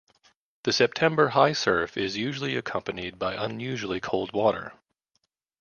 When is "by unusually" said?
3.19-3.99